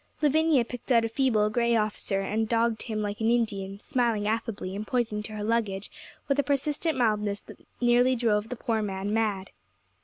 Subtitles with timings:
[0.23, 4.75] Lavinia picked out a feeble, gray officer, and dogged him like an Indian, smiling affably,
[4.75, 5.91] and pointing to her luggage
[6.27, 9.51] with a persistent mildness that nearly drove the poor man mad.